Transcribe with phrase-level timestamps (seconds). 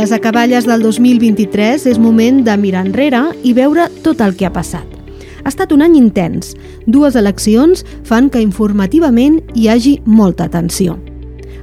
[0.00, 4.52] les acaballes del 2023 és moment de mirar enrere i veure tot el que ha
[4.54, 4.86] passat.
[5.44, 6.54] Ha estat un any intens.
[6.88, 10.96] Dues eleccions fan que informativament hi hagi molta tensió.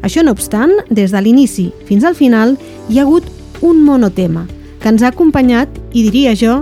[0.06, 2.54] Això no obstant, des de l'inici fins al final
[2.92, 3.26] hi ha hagut
[3.66, 4.46] un monotema
[4.84, 6.60] que ens ha acompanyat i diria jo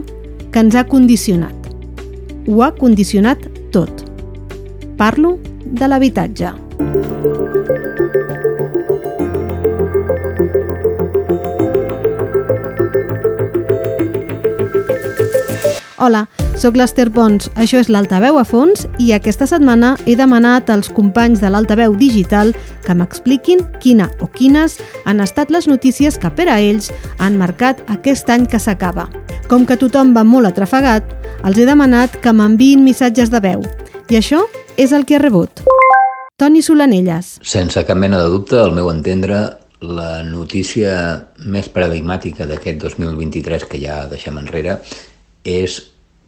[0.53, 1.73] que ens ha condicionat.
[2.47, 4.05] Ho ha condicionat tot.
[4.95, 6.55] Parlo de l'habitatge.
[16.05, 16.27] Hola,
[16.61, 21.39] sóc l'Ester Pons, això és l'Altaveu a fons i aquesta setmana he demanat als companys
[21.41, 22.51] de l'Altaveu Digital
[22.85, 24.75] que m'expliquin quina o quines
[25.09, 29.07] han estat les notícies que per a ells han marcat aquest any que s'acaba.
[29.49, 31.09] Com que tothom va molt atrafegat,
[31.41, 33.65] els he demanat que m'enviïn missatges de veu
[34.13, 34.43] i això
[34.77, 35.63] és el que he rebut.
[36.37, 37.39] Toni Solanelles.
[37.41, 39.41] Sense cap mena de dubte, al meu entendre,
[39.81, 40.93] la notícia
[41.41, 44.77] més paradigmàtica d'aquest 2023 que ja deixem enrere
[45.45, 45.81] és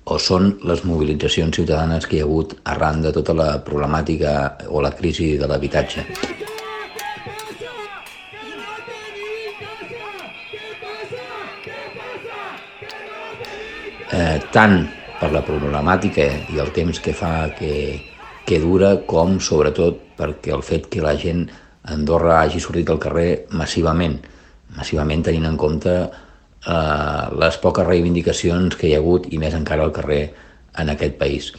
[0.08, 4.34] o són les mobilitzacions ciutadanes que hi ha hagut arran de tota la problemàtica
[4.72, 6.06] o la crisi de l'habitatge.
[14.08, 14.78] Eh, tant
[15.20, 17.74] per la problemàtica i el temps que fa que,
[18.48, 23.02] que dura, com sobretot perquè el fet que la gent a Andorra hagi sortit al
[23.04, 24.16] carrer massivament,
[24.78, 25.98] massivament tenint en compte
[26.68, 30.23] eh, les poques reivindicacions que hi ha hagut i més encara al carrer
[30.78, 31.52] en aquest país.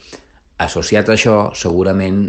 [0.59, 2.23] Associat a això, segurament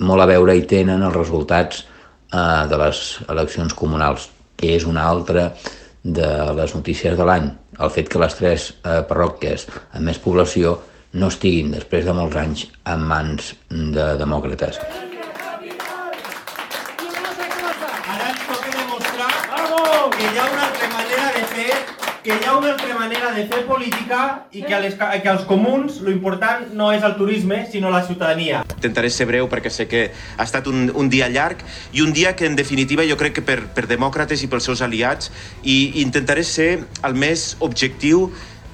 [0.00, 1.84] molt a veure hi tenen els resultats
[2.32, 5.52] eh, de les eleccions comunals, que és una altra
[6.02, 7.50] de les notícies de l'any.
[7.78, 10.78] El fet que les tres eh, parròquies amb més població
[11.18, 14.80] no estiguin, després de molts anys, en mans de demòcrates.
[18.08, 19.30] Ara ens toca demostrar
[20.16, 21.72] que hi ha una altra manera de fer
[22.28, 24.18] que hi ha una altra manera de fer política
[24.52, 28.60] i que, les, que als comuns lo important no és el turisme, sinó la ciutadania.
[28.74, 30.02] Intentaré ser breu perquè sé que
[30.36, 31.64] ha estat un, un dia llarg
[31.96, 34.84] i un dia que en definitiva jo crec que per, per demòcrates i pels seus
[34.84, 35.32] aliats
[35.64, 36.68] i intentaré ser
[37.08, 38.28] el més objectiu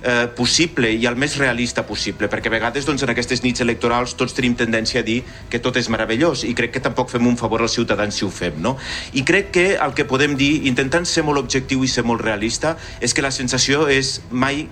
[0.04, 4.15] eh, possible i el més realista possible, perquè a vegades doncs, en aquestes nits electorals
[4.19, 7.38] tots tenim tendència a dir que tot és meravellós i crec que tampoc fem un
[7.41, 8.60] favor als ciutadans si ho fem.
[8.62, 8.76] No?
[9.16, 12.76] I crec que el que podem dir, intentant ser molt objectiu i ser molt realista,
[13.00, 14.66] és que la sensació és mai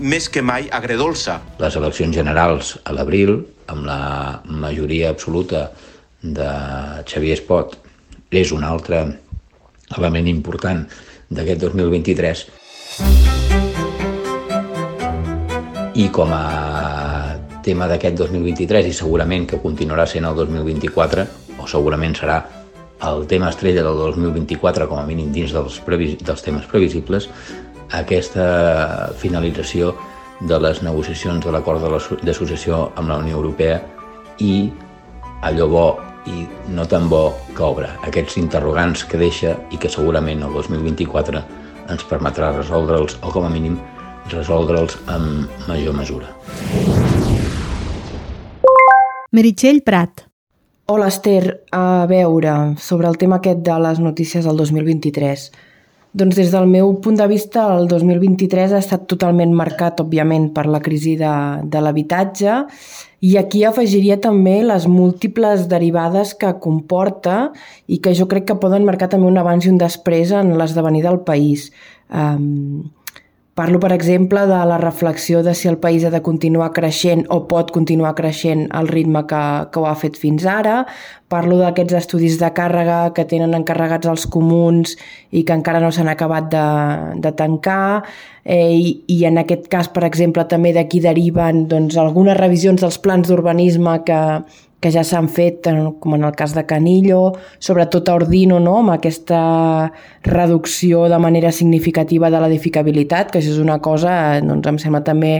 [0.00, 1.40] més que mai agredolça.
[1.60, 3.34] Les eleccions generals a l'abril,
[3.68, 5.70] amb la majoria absoluta
[6.22, 6.48] de
[7.08, 7.76] Xavier Espot,
[8.30, 9.02] és un altre
[9.96, 10.86] element important
[11.30, 13.29] d'aquest 2023
[16.00, 21.26] i com a tema d'aquest 2023 i segurament que continuarà sent el 2024
[21.60, 22.38] o segurament serà
[23.10, 27.28] el tema estrella del 2024 com a mínim dins dels, previs, dels temes previsibles
[28.00, 29.92] aquesta finalització
[30.40, 31.84] de les negociacions de l'acord
[32.24, 33.82] d'associació amb la Unió Europea
[34.40, 34.70] i
[35.44, 35.86] allò bo
[36.32, 41.48] i no tan bo que obre, aquests interrogants que deixa i que segurament el 2024
[41.92, 43.76] ens permetrà resoldre'ls o com a mínim
[44.28, 46.28] resoldre'ls amb major mesura.
[49.32, 50.26] Meritxell Prat.
[50.90, 51.64] Hola, Esther.
[51.70, 55.50] A veure, sobre el tema aquest de les notícies del 2023.
[56.12, 60.64] Doncs des del meu punt de vista, el 2023 ha estat totalment marcat, òbviament, per
[60.66, 62.56] la crisi de, de l'habitatge
[63.20, 67.52] i aquí afegiria també les múltiples derivades que comporta
[67.86, 71.04] i que jo crec que poden marcar també un abans i un després en l'esdevenir
[71.04, 71.68] del país.
[72.10, 72.90] Um,
[73.60, 77.42] Parlo, per exemple, de la reflexió de si el país ha de continuar creixent o
[77.44, 80.86] pot continuar creixent al ritme que, que ho ha fet fins ara.
[81.28, 84.96] Parlo d'aquests estudis de càrrega que tenen encarregats els comuns
[85.28, 86.64] i que encara no s'han acabat de,
[87.20, 88.00] de tancar.
[88.48, 92.96] Eh, i, I en aquest cas, per exemple, també d'aquí deriven doncs, algunes revisions dels
[93.04, 94.22] plans d'urbanisme que,
[94.80, 95.66] que ja s'han fet,
[96.00, 98.78] com en el cas de Canillo, sobretot a Ordino, no?
[98.80, 99.40] amb aquesta
[100.24, 105.34] reducció de manera significativa de l'edificabilitat, que això és una cosa, doncs, em sembla també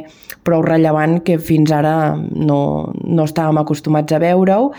[0.44, 2.60] prou rellevant que fins ara no,
[2.92, 4.74] no estàvem acostumats a veure-ho.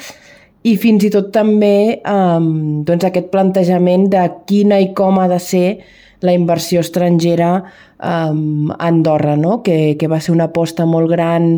[0.62, 2.40] I fins i tot també eh,
[2.86, 5.80] doncs aquest plantejament de quina i com ha de ser
[6.22, 8.30] la inversió estrangera eh, a
[8.78, 9.64] Andorra, no?
[9.66, 11.56] que, que va ser una aposta molt gran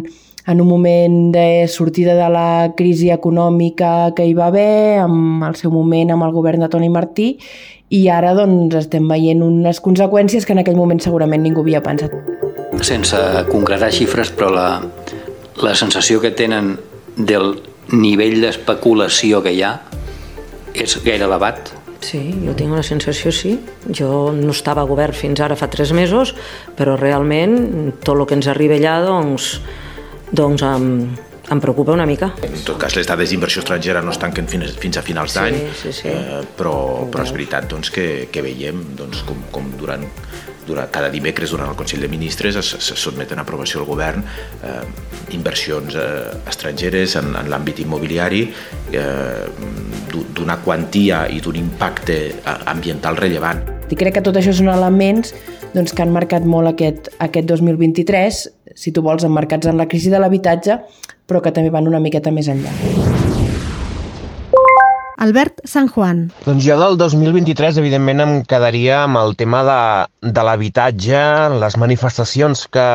[0.48, 5.56] en un moment de sortida de la crisi econòmica que hi va haver, amb el
[5.60, 7.38] seu moment amb el govern de Toni Martí,
[7.94, 12.16] i ara doncs, estem veient unes conseqüències que en aquell moment segurament ningú havia pensat.
[12.82, 13.20] Sense
[13.52, 14.68] concretar xifres, però la,
[15.62, 16.76] la sensació que tenen
[17.16, 17.56] del
[17.94, 19.78] nivell d'especulació que hi ha
[20.74, 23.56] és gaire elevat Sí, jo tinc una sensació, sí.
[23.88, 26.34] Jo no estava a govern fins ara fa tres mesos,
[26.76, 29.54] però realment tot el que ens arriba allà, doncs,
[30.34, 30.88] doncs em,
[31.54, 32.34] em preocupa una mica.
[32.44, 35.60] En tot cas, les dades d'inversió estrangera no es tanquen fins, fins a finals d'any,
[35.70, 36.10] sí, sí, sí.
[36.10, 36.76] eh, però,
[37.14, 40.08] però és veritat doncs, que, que veiem doncs, com, com durant
[40.68, 44.24] durant, cada dimecres durant el Consell de Ministres es, se sotmeten a aprovació al govern
[44.24, 44.80] eh,
[45.36, 46.06] inversions eh,
[46.50, 49.44] estrangeres en, en l'àmbit immobiliari eh,
[50.14, 53.64] d'una quantia i d'un impacte eh, ambiental rellevant.
[53.92, 55.34] I crec que tot això són elements
[55.74, 58.44] doncs, que han marcat molt aquest, aquest 2023,
[58.76, 60.80] si tu vols, emmarcats en la crisi de l'habitatge,
[61.28, 63.23] però que també van una miqueta més enllà.
[65.24, 66.26] Albert San Juan.
[66.44, 69.76] Doncs jo del 2023, evidentment, em quedaria amb el tema de,
[70.36, 71.22] de l'habitatge,
[71.62, 72.88] les manifestacions que,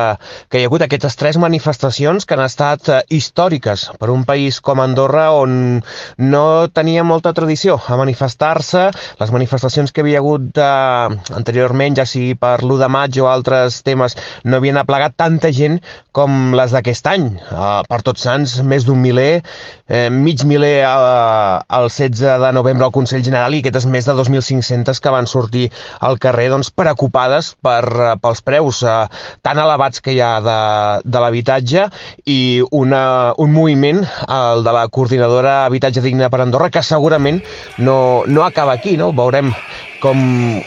[0.45, 4.59] que hi ha hagut, aquestes tres manifestacions que han estat eh, històriques per un país
[4.61, 5.55] com Andorra on
[6.21, 8.85] no tenia molta tradició a manifestar-se,
[9.23, 13.81] les manifestacions que havia hagut eh, anteriorment, ja sigui per l'1 de maig o altres
[13.81, 15.81] temes, no havien aplegat tanta gent
[16.13, 17.27] com les d'aquest any.
[17.41, 19.41] Eh, per tots sants, més d'un miler,
[19.89, 24.07] eh, mig miler eh, al 16 16 de novembre al Consell General i aquestes més
[24.07, 25.69] de 2.500 que van sortir
[26.05, 28.95] al carrer doncs, preocupades per, eh, pels preus eh,
[29.45, 30.59] tan elevats que hi ha de,
[31.05, 31.87] de l'habitatge
[32.29, 32.39] i
[32.71, 33.03] una,
[33.37, 37.41] un moviment, el de la coordinadora Habitatge Digne per Andorra, que segurament
[37.77, 39.11] no, no acaba aquí, no?
[39.15, 39.53] Veurem
[40.03, 40.19] com,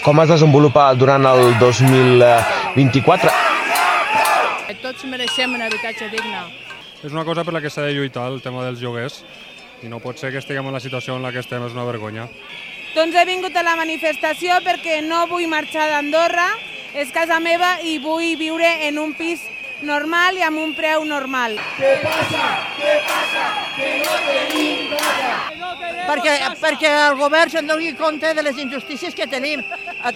[0.05, 3.33] com es desenvolupa durant el 2024.
[4.83, 6.41] Tots mereixem un habitatge digne.
[7.07, 9.21] És una cosa per la que s'ha de lluitar, el tema dels lloguers
[9.83, 11.87] i no pot ser que estiguem en la situació en la que estem, és una
[11.89, 12.29] vergonya.
[12.93, 16.51] Doncs he vingut a la manifestació perquè no vull marxar d'Andorra,
[16.93, 19.41] és casa meva i vull viure en un pis
[19.83, 21.57] normal i amb un preu normal.
[21.79, 22.51] Què passa?
[22.77, 23.49] Què passa?
[23.79, 25.33] Que no tenim casa.
[26.03, 29.63] Perquè, perquè el govern se'n doni compte de les injustícies que tenim,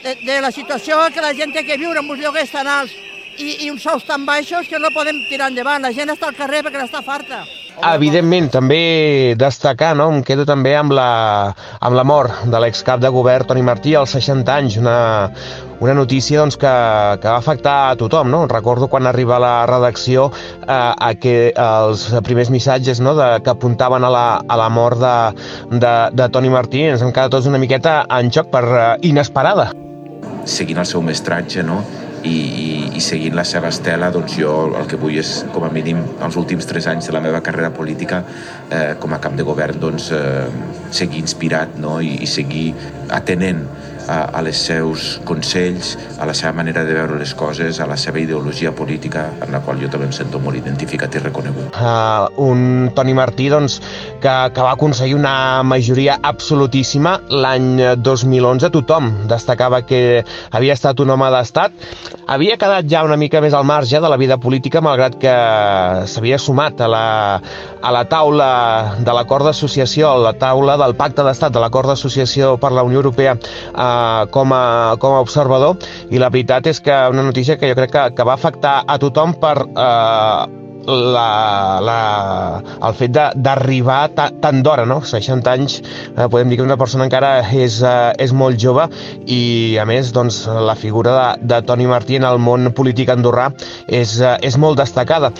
[0.02, 2.94] de, la situació que la gent té que viure amb uns lloguers tan alts
[3.38, 5.82] i, i uns sous tan baixos que no podem tirar endavant.
[5.82, 7.44] La gent està al carrer perquè n'està farta.
[7.76, 10.08] Evidentment, també destacar, no?
[10.08, 11.52] em quedo també amb la,
[11.84, 14.96] amb la mort de l'excap de govern Toni Martí als 60 anys, una,
[15.84, 16.72] una notícia doncs, que,
[17.20, 18.30] que va afectar a tothom.
[18.32, 18.46] No?
[18.48, 23.12] Recordo quan arriba la redacció eh, a que els primers missatges no?
[23.18, 27.12] de, que apuntaven a la, a la mort de, de, de Toni Martí ens hem
[27.12, 29.68] quedat tots una miqueta en xoc per uh, inesperada.
[30.48, 31.82] Seguint el seu mestratge, no?
[32.24, 35.72] I, i, i seguint la seva estela, doncs jo el que vull és, com a
[35.72, 38.22] mínim, els últims tres anys de la meva carrera política
[38.70, 40.46] eh, com a cap de govern, doncs, eh,
[40.94, 41.98] seguir inspirat no?
[42.00, 42.70] I, i seguir
[43.14, 43.64] atenent
[44.08, 48.20] a, les seus consells, a la seva manera de veure les coses, a la seva
[48.22, 51.76] ideologia política, en la qual jo també em sento molt identificat i reconegut.
[51.76, 53.78] Uh, un Toni Martí doncs,
[54.22, 58.70] que, que va aconseguir una majoria absolutíssima l'any 2011.
[58.74, 61.74] Tothom destacava que havia estat un home d'estat.
[62.32, 65.34] Havia quedat ja una mica més al marge de la vida política, malgrat que
[66.10, 67.04] s'havia sumat a la,
[67.82, 68.50] a la taula
[68.98, 73.02] de l'acord d'associació, a la taula del pacte d'estat de l'acord d'associació per la Unió
[73.02, 73.36] Europea
[74.34, 77.92] com, a, com a observador i la veritat és que una notícia que jo crec
[77.94, 81.98] que, que va afectar a tothom per eh, la, la,
[82.86, 85.00] el fet d'arribar ta, tan d'hora, no?
[85.04, 88.86] 60 anys, eh, podem dir que una persona encara és, eh, és molt jove
[89.26, 93.50] i, a més, doncs, la figura de, de Toni Martí en el món polític andorrà
[93.88, 95.32] és, eh, és molt destacada.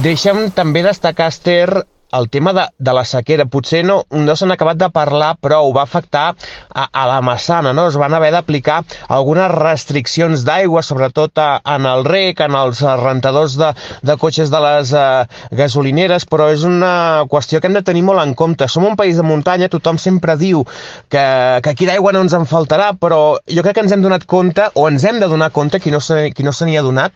[0.00, 3.46] Deixa'm també destacar, Esther, el tema de, de la sequera.
[3.50, 7.72] Potser no, no s'han acabat de parlar, però ho va afectar a, a la Massana,
[7.76, 7.86] no?
[7.90, 13.56] Es van haver d'aplicar algunes restriccions d'aigua, sobretot a, en el rec, en els rentadors
[13.60, 13.72] de,
[14.06, 15.24] de cotxes de les uh,
[15.56, 18.68] gasolineres, però és una qüestió que hem de tenir molt en compte.
[18.68, 20.64] Som un país de muntanya, tothom sempre diu
[21.08, 21.24] que,
[21.62, 24.70] que aquí d'aigua no ens en faltarà, però jo crec que ens hem donat compte,
[24.74, 27.14] o ens hem de donar compte, qui no se, qui no n'hi ha donat,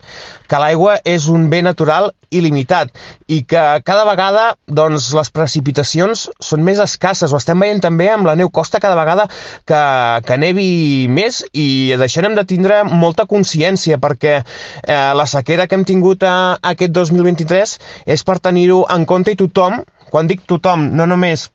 [0.49, 2.91] que l'aigua és un bé natural il·limitat
[3.31, 7.33] i que cada vegada doncs, doncs les precipitacions són més escasses.
[7.33, 9.27] Ho estem veient també amb la neu costa cada vegada
[9.67, 9.81] que,
[10.27, 10.69] que nevi
[11.09, 16.23] més i d'això n'hem de tindre molta consciència perquè eh, la sequera que hem tingut
[16.23, 17.77] a, a aquest 2023
[18.15, 21.49] és per tenir-ho en compte i tothom, quan dic tothom, no només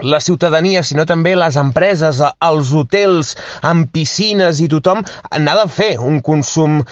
[0.00, 5.02] la ciutadania, sinó també les empreses, els hotels amb piscines i tothom
[5.40, 6.82] n'ha de fer un consum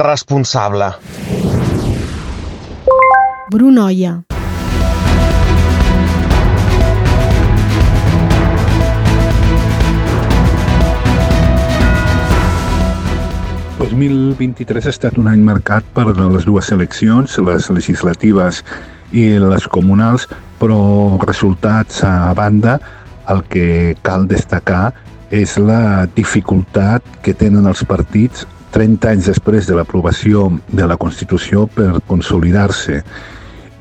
[0.00, 0.94] responsable.
[3.52, 4.22] Brunoia.
[13.84, 18.62] 2023 ha estat un any marcat per les dues eleccions, les legislatives
[19.12, 20.24] i les comunals,
[20.56, 22.78] però resultats a banda,
[23.28, 24.94] el que cal destacar
[25.28, 31.66] és la dificultat que tenen els partits 30 anys després de l'aprovació de la Constitució
[31.68, 33.02] per consolidar-se.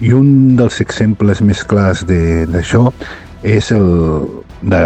[0.04, 2.90] I un dels exemples més clars d'això
[3.44, 3.88] és el
[4.64, 4.84] de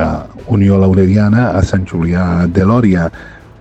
[0.54, 3.10] Unió Laureliana a Sant Julià de Lòria,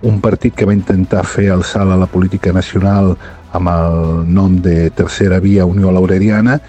[0.01, 3.15] un partit que va intentar fer el salt a la política nacional
[3.57, 3.97] amb el
[4.33, 6.59] nom de Tercera Via Unió Laureliana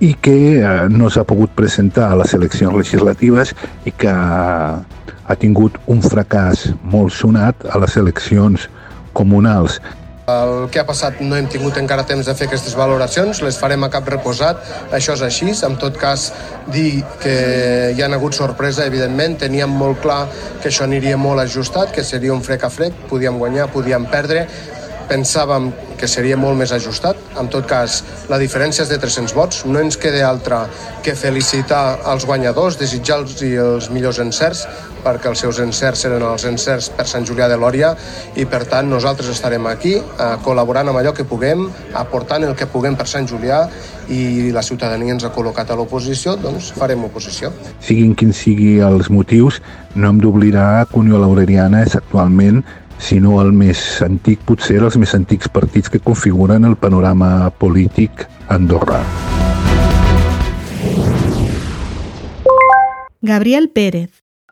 [0.00, 3.54] i que eh, no s'ha pogut presentar a les eleccions legislatives
[3.88, 4.80] i que ha,
[5.24, 8.68] ha tingut un fracàs molt sonat a les eleccions
[9.14, 9.80] comunals.
[10.24, 13.82] El que ha passat no hem tingut encara temps de fer aquestes valoracions, les farem
[13.84, 14.62] a cap reposat,
[14.96, 15.50] això és així.
[15.68, 16.30] En tot cas,
[16.72, 17.34] dir que
[17.92, 20.22] hi ha hagut sorpresa, evidentment, teníem molt clar
[20.62, 24.46] que això aniria molt ajustat, que seria un frec a frec, podíem guanyar, podíem perdre,
[25.10, 25.68] pensàvem
[26.04, 27.16] que seria molt més ajustat.
[27.40, 29.62] En tot cas, la diferència és de 300 vots.
[29.64, 30.66] No ens queda altra
[31.04, 34.66] que felicitar els guanyadors, desitjar-los els millors encerts,
[35.04, 37.92] perquè els seus encerts eren els encerts per Sant Julià de Lòria
[38.40, 41.66] i per tant nosaltres estarem aquí eh, col·laborant amb allò que puguem,
[42.00, 43.64] aportant el que puguem per Sant Julià
[44.12, 47.52] i la ciutadania ens ha col·locat a l'oposició, doncs farem oposició.
[47.84, 49.60] Siguin quins sigui els motius,
[49.94, 52.64] no hem d'oblidar que Unió Laureriana és actualment
[52.98, 58.26] si no el més antic, potser els més antics partits que configuren el panorama polític
[58.52, 59.00] andorrà.
[63.24, 64.10] Gabriel Pérez.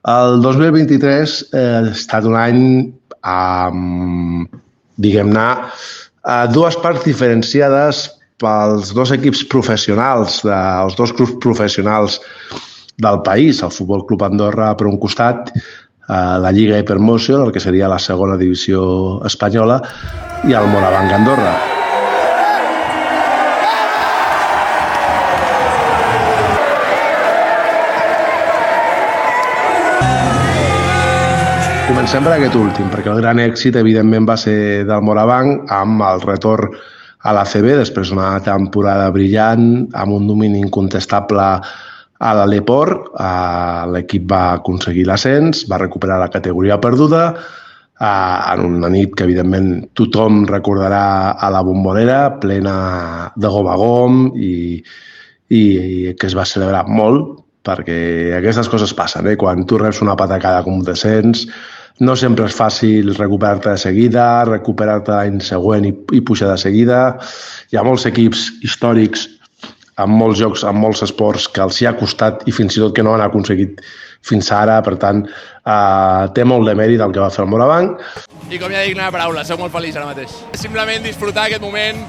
[0.08, 2.62] El 2023 eh, ha estat un any
[3.22, 4.48] amb,
[4.98, 5.46] diguem-ne,
[6.26, 8.08] eh, dues parts diferenciades
[8.42, 12.18] pels dos equips professionals, de, els dos clubs professionals
[13.02, 15.52] del país, el Futbol Club Andorra per un costat
[16.08, 19.80] a la Lliga Hypermotion, el que seria la segona divisió espanyola,
[20.48, 21.52] i el Morabanc Andorra.
[31.86, 36.22] Comencem per aquest últim, perquè el gran èxit, evidentment, va ser del Morabanc amb el
[36.24, 36.74] retorn
[37.22, 41.46] a l'ACB, després d'una temporada brillant, amb un domini incontestable
[42.22, 47.32] a eh, l'equip va aconseguir l'ascens, va recuperar la categoria perduda,
[48.02, 54.24] en una nit que evidentment tothom recordarà a la bombonera, plena de gom a gom
[54.34, 54.82] i,
[55.52, 59.36] i, i que es va celebrar molt perquè aquestes coses passen, eh?
[59.38, 61.46] quan tu reps una patacada com descens,
[62.02, 67.02] no sempre és fàcil recuperar-te de seguida, recuperar-te l'any següent i, i pujar de seguida.
[67.70, 69.28] Hi ha molts equips històrics
[70.00, 72.94] en molts jocs, en molts esports que els hi ha costat i fins i tot
[72.96, 73.82] que no han aconseguit
[74.22, 78.02] fins ara, per tant, eh, té molt de mèrit el que va fer el Morabanc.
[78.48, 80.34] I com ja dic, ha paraules, soc molt feliç ara mateix.
[80.60, 82.04] Simplement disfrutar aquest moment,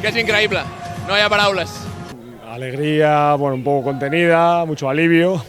[0.00, 0.64] que és increïble,
[1.08, 1.74] no hi ha paraules.
[2.54, 5.42] Alegría, bueno, un poco contenida, mucho alivio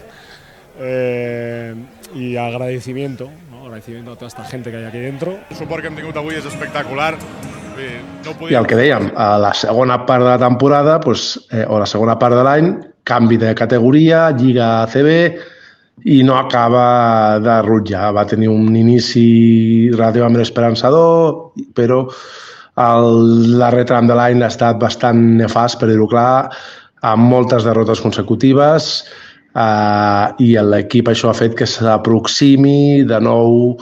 [0.79, 1.75] eh,
[2.15, 3.65] y agradecimiento, ¿no?
[3.65, 5.37] agradecimiento a toda esta gente que hay aquí dentro.
[5.49, 7.13] El suport que hem tingut avui és espectacular,
[8.25, 8.53] no podíem...
[8.53, 11.89] I el que dèiem, a la segona part de la temporada, doncs, eh, o la
[11.89, 12.71] segona part de l'any,
[13.05, 15.11] canvi de categoria, Lliga ACB,
[16.11, 18.11] i no acaba de rutllar.
[18.17, 22.03] Va tenir un inici relativament esperançador, però
[22.75, 26.49] el darrer tram de l'any ha estat bastant nefast, per dir-ho clar,
[27.05, 29.05] amb moltes derrotes consecutives
[29.55, 33.77] eh, i l'equip això ha fet que s'aproximi de nou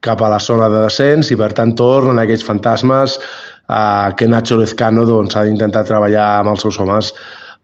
[0.00, 4.58] cap a la zona de descens i per tant tornen aquells fantasmes eh, que Nacho
[4.60, 7.12] Lezcano doncs, ha d'intentar treballar amb els seus homes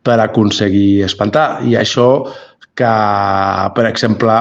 [0.03, 1.63] per aconseguir espantar.
[1.67, 2.09] I això
[2.75, 2.93] que,
[3.77, 4.35] per exemple,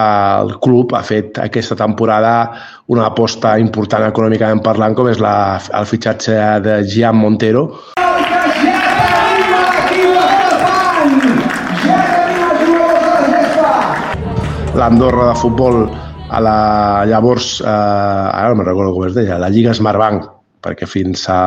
[0.00, 2.52] el club ha fet aquesta temporada
[2.94, 7.64] una aposta important econòmicament parlant com és la, el fitxatge de Gian Montero.
[14.78, 15.82] L'Andorra de futbol
[16.30, 16.58] a la
[17.10, 20.28] llavors, eh, ara no me'n recordo com es deia, la Lliga Smartbank,
[20.62, 21.40] perquè fins a,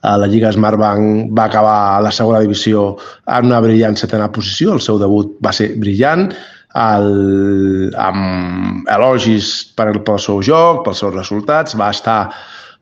[0.00, 2.94] a la Lliga Smartbank va acabar a la segona divisió
[3.26, 6.30] en una brillant setena posició, el seu debut va ser brillant,
[6.78, 12.20] el, amb elogis per, pel seu joc, pels seus resultats, va estar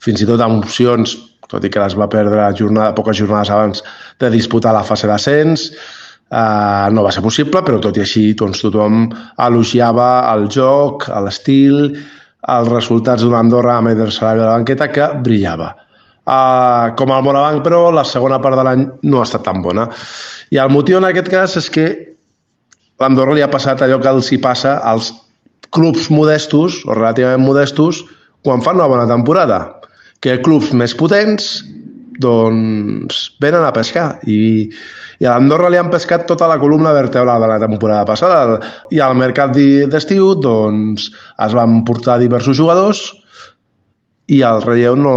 [0.02, 1.16] fins i tot amb opcions,
[1.50, 3.82] tot i que les va perdre jornada, poques jornades abans
[4.20, 5.70] de disputar la fase d'ascens,
[6.26, 9.04] Uh, no va ser possible, però tot i així doncs, tothom
[9.44, 11.92] elogiava el joc, l'estil,
[12.50, 15.70] els resultats d'una Andorra amb Eder Salari de la banqueta que brillava.
[16.26, 19.86] Uh, com el Morabanc, però, la segona part de l'any no ha estat tan bona.
[20.50, 21.86] I el motiu en aquest cas és que
[22.98, 25.12] l'Andorra li ha passat allò que els hi passa als
[25.70, 28.02] clubs modestos, o relativament modestos,
[28.42, 29.60] quan fan una bona temporada,
[30.22, 31.60] que clubs més potents
[32.22, 34.70] doncs venen a pescar i,
[35.20, 38.58] i a l'Andorra li han pescat tota la columna vertebral de la temporada passada
[38.90, 41.08] i al mercat d'estiu doncs
[41.46, 43.06] es van portar diversos jugadors
[44.26, 45.16] i el relleu no,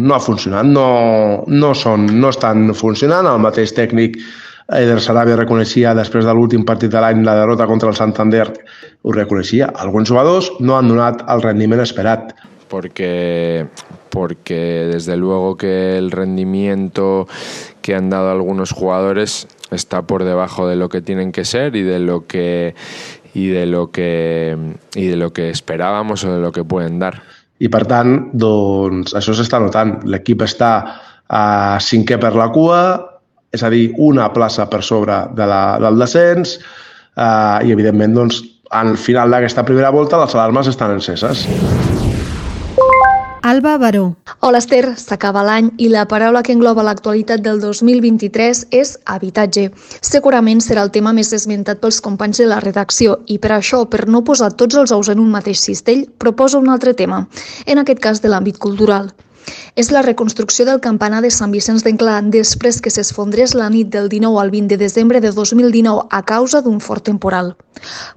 [0.00, 4.16] no ha funcionat, no, no, són, no estan funcionant, el mateix tècnic
[4.68, 8.44] Eder Sarabia reconeixia després de l'últim partit de l'any la derrota contra el Santander,
[9.00, 9.70] ho reconeixia.
[9.80, 12.34] Alguns jugadors no han donat el rendiment esperat.
[12.68, 13.66] Porque,
[14.10, 17.26] porque desde luego que el rendimiento
[17.88, 21.82] que han dado algunos jugadores está por debajo de lo que tienen que ser y
[21.82, 22.74] de lo que
[23.32, 24.58] y de lo que
[24.94, 27.22] y de lo que esperábamos o de lo que pueden dar.
[27.58, 30.02] I per tant, doncs, això s'està notant.
[30.04, 30.72] L'equip està
[31.32, 32.82] a cinquè per la cua,
[33.56, 38.42] és a dir, una plaça per sobre de la, del descens eh, i, evidentment, doncs,
[38.68, 41.48] al final d'aquesta primera volta les alarmes estan enceses.
[43.48, 44.14] Alba Baró.
[44.40, 49.62] Hola Esther, s'acaba l'any i la paraula que engloba l'actualitat del 2023 és habitatge.
[50.08, 54.02] Segurament serà el tema més esmentat pels companys de la redacció i per això, per
[54.12, 57.22] no posar tots els ous en un mateix cistell, proposo un altre tema,
[57.64, 59.08] en aquest cas de l'àmbit cultural
[59.80, 64.10] és la reconstrucció del campanar de Sant Vicenç d'Enclà després que s'esfondrés la nit del
[64.12, 67.54] 19 al 20 de desembre de 2019 a causa d'un fort temporal.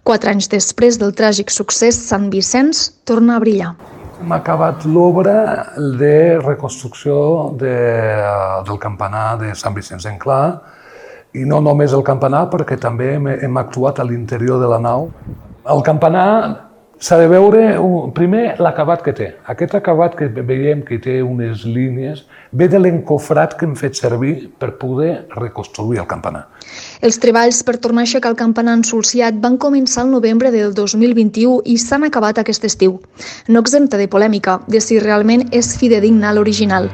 [0.03, 3.75] Quatre anys després del tràgic succés, Sant Vicenç torna a brillar.
[4.21, 5.65] Hem acabat l'obra
[5.97, 7.15] de reconstrucció
[7.57, 7.73] de,
[8.67, 10.41] del campanar de Sant Vicenç d'Enclà
[11.33, 15.07] i no només el campanar, perquè també hem, hem actuat a l'interior de la nau.
[15.73, 16.27] El campanar
[17.01, 17.61] s'ha de veure
[18.13, 19.27] primer l'acabat que té.
[19.49, 24.51] Aquest acabat que veiem que té unes línies ve de l'encofrat que hem fet servir
[24.61, 26.45] per poder reconstruir el campanar.
[27.01, 31.63] Els treballs per tornar a aixecar el campanar ensulciat van començar el novembre del 2021
[31.65, 32.99] i s'han acabat aquest estiu.
[33.47, 36.91] No exempta de polèmica de si realment és fidedigna a l'original.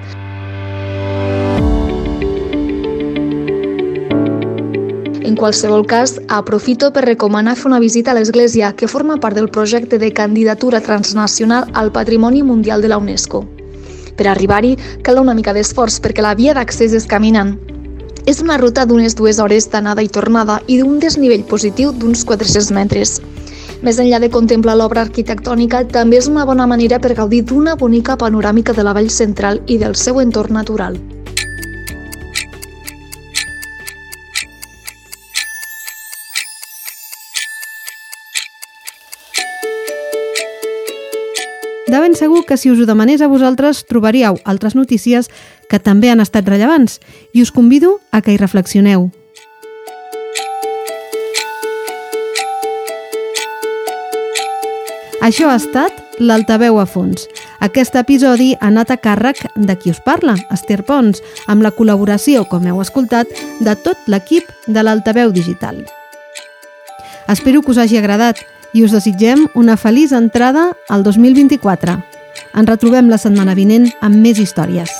[5.27, 9.49] En qualsevol cas, aprofito per recomanar fer una visita a l'església que forma part del
[9.51, 13.41] projecte de candidatura transnacional al Patrimoni Mundial de la UNESCO.
[14.15, 17.57] Per arribar-hi cal una mica d'esforç perquè la via d'accés és caminant.
[18.23, 22.71] És una ruta d'unes dues hores d'anada i tornada i d'un desnivell positiu d'uns 400
[22.79, 23.17] metres.
[23.83, 28.15] Més enllà de contemplar l'obra arquitectònica, també és una bona manera per gaudir d'una bonica
[28.15, 30.95] panoràmica de la vall central i del seu entorn natural.
[41.87, 45.29] De ben segur que si us ho demanés a vosaltres trobaríeu altres notícies
[45.71, 46.99] que també han estat rellevants
[47.31, 49.07] i us convido a que hi reflexioneu.
[55.23, 57.23] Això ha estat l'Altaveu a fons.
[57.63, 62.43] Aquest episodi ha anat a càrrec de qui us parla, Esther Pons, amb la col·laboració,
[62.51, 65.81] com heu escoltat, de tot l'equip de l'Altaveu Digital.
[67.27, 71.99] Espero que us hagi agradat i us desitgem una feliç entrada al 2024.
[72.57, 74.91] Ens retrobem la setmana vinent amb més històries.